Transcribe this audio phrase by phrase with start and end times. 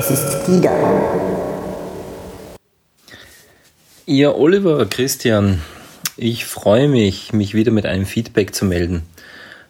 [0.00, 0.70] Es ist wieder.
[4.06, 5.60] Ja, Oliver, Christian,
[6.16, 9.02] ich freue mich, mich wieder mit einem Feedback zu melden.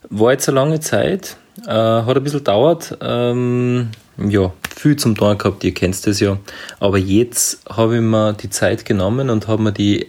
[0.08, 1.36] War jetzt eine lange Zeit,
[1.66, 2.96] äh, hat ein bisschen dauert.
[3.00, 6.39] Ähm, ja, viel zum Tun gehabt, ihr kennt es ja.
[6.79, 10.07] Aber jetzt habe ich mir die Zeit genommen und habe mir die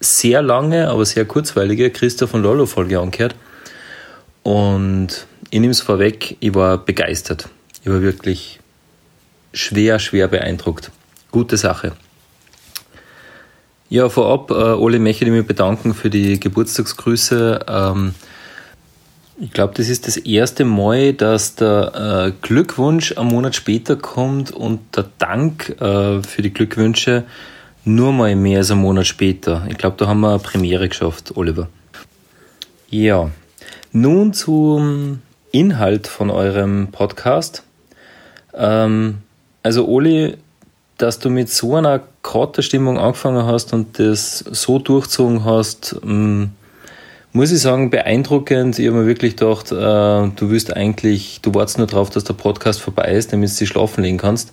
[0.00, 3.36] sehr lange, aber sehr kurzweilige Christoph und Lollo Folge angehört.
[4.42, 7.48] Und ich nehme es vorweg, ich war begeistert.
[7.84, 8.58] Ich war wirklich
[9.56, 10.90] schwer, schwer beeindruckt.
[11.30, 11.92] Gute Sache.
[13.88, 17.66] Ja, vorab, äh, Ole, möchte ich mich bedanken für die Geburtstagsgrüße.
[17.68, 18.14] Ähm,
[19.38, 24.50] ich glaube, das ist das erste Mal, dass der äh, Glückwunsch einen Monat später kommt
[24.50, 27.24] und der Dank äh, für die Glückwünsche
[27.84, 29.66] nur mal mehr als einen Monat später.
[29.68, 31.68] Ich glaube, da haben wir eine Premiere geschafft, Oliver.
[32.90, 33.30] Ja,
[33.92, 35.20] nun zum
[35.52, 37.62] Inhalt von eurem Podcast.
[38.54, 39.18] Ähm,
[39.66, 40.36] also Oli,
[40.96, 46.52] dass du mit so einer Katerstimmung angefangen hast und das so durchzogen hast, ähm,
[47.32, 48.78] muss ich sagen, beeindruckend.
[48.78, 52.34] Ich habe mir wirklich gedacht, äh, du wirst eigentlich, du wartest nur darauf, dass der
[52.34, 54.52] Podcast vorbei ist, damit du dich schlafen legen kannst.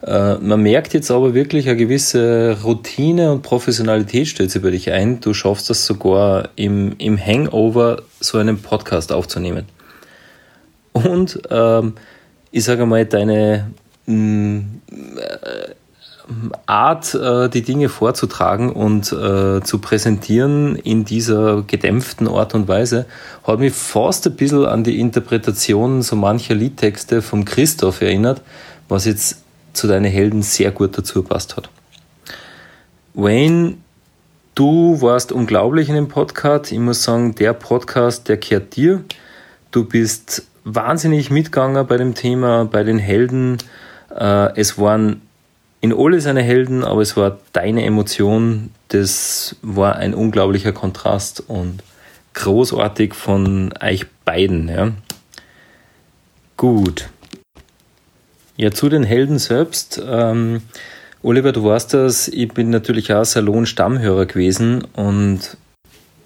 [0.00, 4.90] Äh, man merkt jetzt aber wirklich eine gewisse Routine und Professionalität stellt sich bei dich
[4.90, 5.20] ein.
[5.20, 9.66] Du schaffst das sogar im, im Hangover so einen Podcast aufzunehmen.
[10.94, 11.92] Und ähm,
[12.50, 13.70] ich sage mal, deine
[16.66, 23.06] Art, äh, die Dinge vorzutragen und äh, zu präsentieren in dieser gedämpften Art und Weise,
[23.44, 28.42] hat mich fast ein bisschen an die Interpretation so mancher Liedtexte vom Christoph erinnert,
[28.88, 29.42] was jetzt
[29.72, 31.70] zu deinen Helden sehr gut dazu passt hat.
[33.14, 33.74] Wayne,
[34.54, 36.72] du warst unglaublich in dem Podcast.
[36.72, 39.02] Ich muss sagen, der Podcast, der kehrt dir.
[39.70, 43.58] Du bist wahnsinnig mitgegangen bei dem Thema, bei den Helden.
[44.14, 45.22] Äh, es waren
[45.80, 48.70] in alle seine Helden, aber es war deine Emotion.
[48.88, 51.82] Das war ein unglaublicher Kontrast und
[52.34, 54.68] großartig von euch beiden.
[54.68, 54.92] Ja.
[56.56, 57.08] Gut.
[58.56, 60.02] Ja, zu den Helden selbst.
[60.04, 60.62] Ähm,
[61.22, 65.56] Oliver, du weißt das, ich bin natürlich auch Salon-Stammhörer gewesen und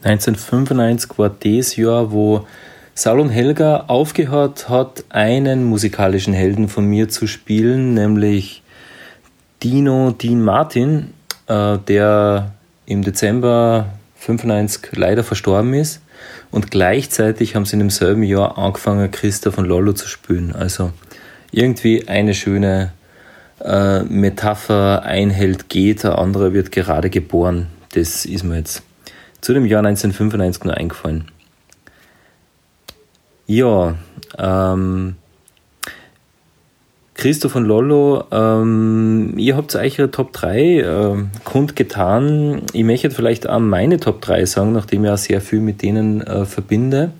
[0.02, 2.46] 1995 war das Jahr, wo
[2.94, 8.62] Salon Helga aufgehört hat, einen musikalischen Helden von mir zu spielen, nämlich
[9.62, 11.14] Dino Dean Martin,
[11.46, 12.52] äh, der
[12.84, 13.86] im Dezember
[14.16, 16.02] 95 leider verstorben ist.
[16.50, 20.54] Und gleichzeitig haben sie in demselben Jahr angefangen, Christa von Lollo zu spielen.
[20.54, 20.92] Also
[21.50, 22.92] irgendwie eine schöne
[23.64, 27.68] äh, Metapher, ein Held geht, der andere wird gerade geboren.
[27.94, 28.82] Das ist mir jetzt
[29.40, 31.30] zu dem Jahr 1995 nur eingefallen.
[33.46, 33.96] Ja,
[34.38, 35.16] ähm,
[37.14, 42.62] Christoph und Lollo, ähm, ihr habt eure Top 3 äh, kundgetan.
[42.72, 46.20] Ich möchte vielleicht auch meine Top 3 sagen, nachdem ich auch sehr viel mit denen
[46.22, 47.12] äh, verbinde.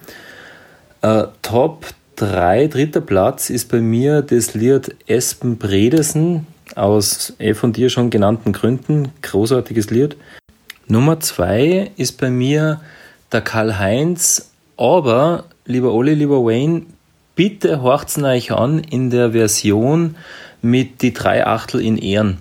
[1.02, 7.72] Äh, Top 3, dritter Platz ist bei mir das Lied Espen Bredesen aus eh von
[7.72, 9.08] dir schon genannten Gründen.
[9.22, 10.16] Großartiges Lied.
[10.88, 12.80] Nummer 2 ist bei mir
[13.30, 16.82] der Karl-Heinz, aber lieber Olli, lieber Wayne,
[17.34, 20.16] bitte horcht's euch an in der Version
[20.60, 22.38] mit die drei Achtel in Ehren.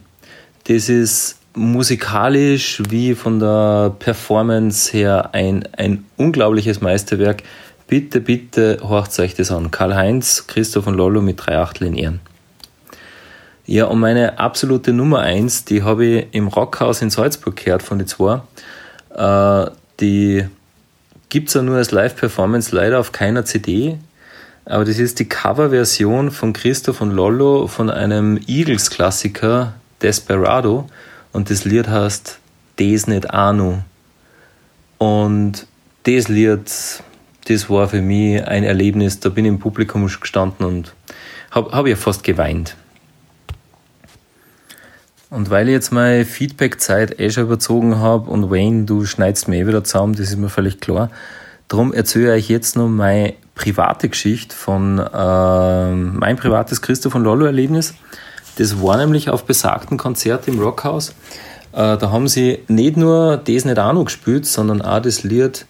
[0.67, 7.43] Das ist musikalisch wie von der Performance her ein, ein unglaubliches Meisterwerk.
[7.87, 9.69] Bitte, bitte horcht euch das an.
[9.69, 12.19] Karl-Heinz, Christoph und Lollo mit drei Achtel in Ehren.
[13.65, 17.99] Ja, und meine absolute Nummer eins, die habe ich im Rockhaus in Salzburg gehört von
[17.99, 18.41] den zwei.
[19.13, 20.45] Äh, die
[21.31, 23.97] gibt es ja nur als Live-Performance, leider auf keiner CD.
[24.65, 30.87] Aber das ist die Coverversion von Christoph und Lollo von einem Eagles-Klassiker Desperado.
[31.31, 32.37] Und das Lied heißt
[32.77, 33.79] Des nicht Anu.
[34.99, 35.65] Und
[36.03, 36.69] das Lied
[37.45, 39.19] das war für mich ein Erlebnis.
[39.19, 40.93] Da bin ich im Publikum gestanden und
[41.49, 42.75] habe hab ja fast geweint.
[45.31, 49.61] Und weil ich jetzt meine Feedback-Zeit eh schon überzogen habe und Wayne, du schneidest mir
[49.61, 51.09] eh wieder zusammen, das ist mir völlig klar.
[51.69, 57.23] Darum erzähle ich euch jetzt noch meine private Geschichte von äh, mein privates Christoph und
[57.23, 57.93] Lollo-Erlebnis.
[58.57, 61.15] Das war nämlich auf besagten Konzert im Rockhaus.
[61.71, 65.65] Äh, da haben sie nicht nur das nicht auch noch gespielt, sondern auch das Lied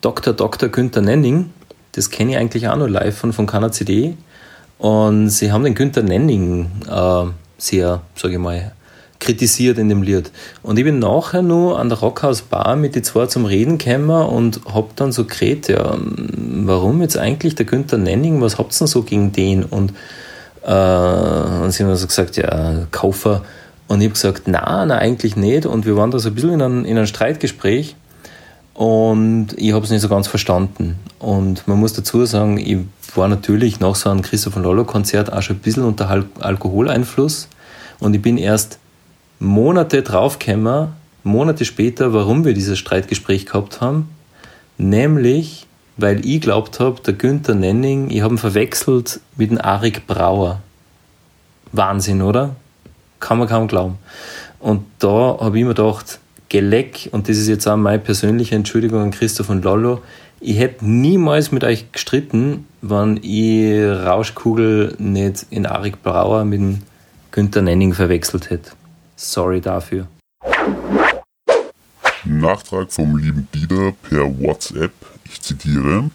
[0.00, 0.32] Dr.
[0.32, 0.70] Dr.
[0.70, 1.50] Günther Nenning.
[1.92, 4.16] Das kenne ich eigentlich auch noch live von, von keiner CD.
[4.78, 7.24] Und sie haben den Günther Nenning äh,
[7.58, 8.72] sehr, sage ich mal,
[9.22, 10.30] kritisiert in dem Lied.
[10.62, 14.26] Und ich bin nachher nur an der Rockhaus Bar mit die zwei zum Reden gekommen
[14.26, 15.96] und hab dann so geredet, ja,
[16.64, 19.64] warum jetzt eigentlich der Günther Nenning, was habt ihr denn so gegen den?
[19.64, 19.92] Und
[20.64, 23.42] Äh, und sie haben also gesagt, ja, Kaufer.
[23.88, 25.66] Und ich habe gesagt, na, na, eigentlich nicht.
[25.66, 27.96] Und wir waren da so ein bisschen in einem, in einem Streitgespräch.
[28.74, 30.98] Und ich habe es nicht so ganz verstanden.
[31.18, 32.78] Und man muss dazu sagen, ich
[33.16, 37.48] war natürlich nach so einem Christoph Lollo Konzert auch schon ein bisschen unter Al Alkoholeinfluss.
[37.98, 38.78] Und ich bin erst
[39.42, 40.90] Monate draufgekommen,
[41.24, 44.08] Monate später, warum wir dieses Streitgespräch gehabt haben.
[44.78, 45.66] Nämlich,
[45.96, 50.60] weil ich glaubt habe, der Günther Nenning, ich habe ihn verwechselt mit dem Arik Brauer.
[51.72, 52.54] Wahnsinn, oder?
[53.18, 53.98] Kann man kaum glauben.
[54.60, 59.00] Und da habe ich mir gedacht, Geleck, und das ist jetzt auch meine persönliche Entschuldigung
[59.00, 60.02] an Christoph und Lollo,
[60.38, 66.82] ich hätte niemals mit euch gestritten, wenn ich Rauschkugel nicht in Arik Brauer mit dem
[67.32, 68.70] Günther Nenning verwechselt hätte.
[69.22, 70.08] Sorry dafür.
[72.24, 74.92] Nachtrag vom lieben Dieter per WhatsApp.
[75.24, 76.10] Ich zitiere.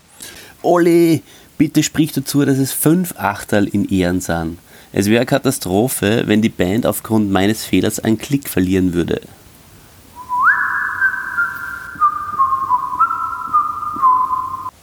[0.62, 1.24] Olli,
[1.57, 4.59] bitte sprich dazu, dass es fünf Achtel in Ehren sind.
[4.92, 9.21] Es wäre Katastrophe, wenn die Band aufgrund meines Fehlers einen Klick verlieren würde.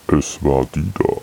[0.09, 1.21] Es war Dieter.